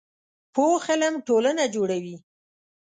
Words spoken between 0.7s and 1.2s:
علم